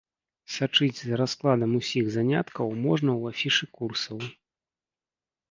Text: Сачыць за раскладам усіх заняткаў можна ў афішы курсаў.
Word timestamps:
Сачыць 0.53 0.95
за 1.01 1.19
раскладам 1.21 1.71
усіх 1.81 2.05
заняткаў 2.15 2.73
можна 2.87 3.11
ў 3.21 3.37
афішы 3.37 3.65
курсаў. 3.77 4.17